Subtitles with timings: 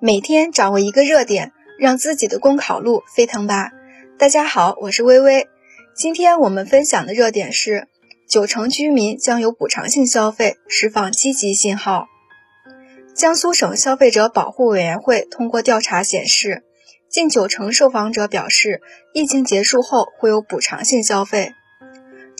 [0.00, 3.70] 每天掌握一个热点，让自己的公考路飞腾吧！
[4.18, 5.46] 大家好，我是微微。
[5.94, 7.86] 今天我们分享的热点是：
[8.28, 12.06] 九成居民将有补偿性消费，释放积极信号。
[13.14, 16.64] 江苏省消费者保护委员会通过调查显示，
[17.08, 18.82] 近九成受访者表示，
[19.14, 21.52] 疫情结束后会有补偿性消费。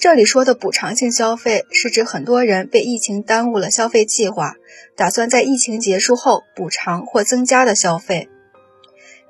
[0.05, 4.52] 这里说的补偿性消费，是指很多人被疫情耽误了消费计划，
[4.98, 8.29] 打算在疫情结束后补偿或增加的消费。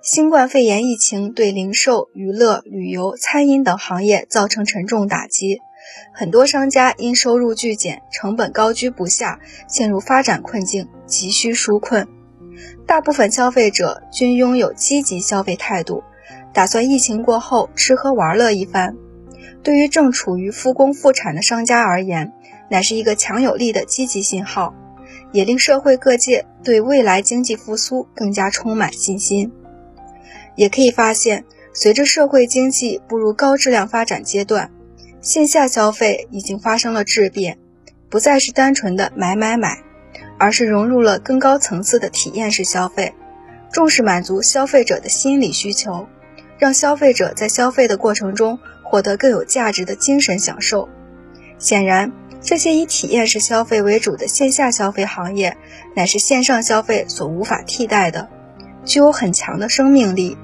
[0.03, 5.61] 新冠肺炎疫情对零售、娱乐、旅游、餐饮等行业造成沉重打击，
[6.13, 9.39] 很多商家因收入巨减、成本高居不下，
[9.69, 12.09] 陷入发展困境，急需纾困。
[12.85, 16.03] 大部分消费者均拥有积极消费态度，
[16.53, 18.97] 打算疫情过后吃喝玩乐一番。
[19.63, 22.33] 对于正处于复工复产的商家而言，
[22.71, 24.75] 乃是一个强有力的积极信号，
[25.33, 29.51] 也令社会各界对未来经济复苏更加充满信心。
[30.55, 34.71] 也可以发现，随着社会经济步入高质量发展阶段，
[35.21, 37.59] 线下消费已经发生了质变，
[38.11, 39.83] 不再是单纯的买买买，
[40.39, 43.15] 而是融入了更高层次的体验式消费，
[43.73, 46.07] 重视满足消费者的心理需求，
[46.59, 48.59] 让消费者在消费的过程中。
[48.95, 50.89] 获得更有价值的精神享受。
[51.59, 55.57] 显然，这些以体验式消费为主的线下消费行业，
[55.97, 58.29] 乃是线上消费所无法替代的，
[58.85, 60.39] 具有很强的生命力。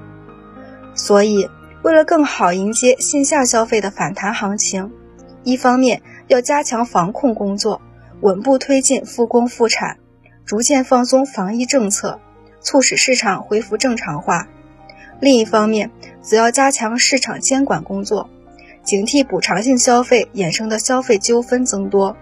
[0.97, 1.49] 所以，
[1.85, 4.91] 为了更好迎接线下消费的反弹行情，
[5.45, 7.81] 一方面要加强防控工作，
[8.21, 9.99] 稳步推进复工复产，
[10.45, 12.19] 逐渐放松防疫政策，
[12.61, 14.49] 促使市场恢复正常化；
[15.21, 18.29] 另一方面，则要加强市场监管工作。
[18.91, 22.17] 警惕补偿性消费衍生的消费纠纷增多，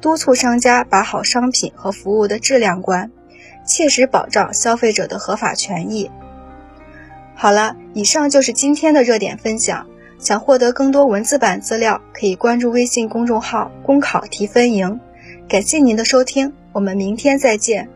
[0.00, 3.10] 督促商家把好商品和服务的质量关，
[3.66, 6.10] 切实保障消费者的合法权益。
[7.34, 9.86] 好了，以上就是今天的热点分享。
[10.18, 14.98] 想获得更多文字版资料，可以关注微信公众号“公考提分营”。
[15.50, 17.90] 感谢您的收听，我们明天再见。